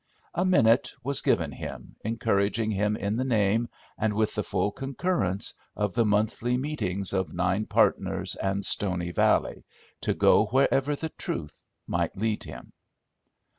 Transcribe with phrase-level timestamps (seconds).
[0.33, 3.69] A "minute" was given him, encouraging him in the name,
[3.99, 9.63] and with the full concurrence, of the monthly meetings of Nine Partners and Stony Valley,
[10.01, 12.73] to go wherever the Truth might lead him.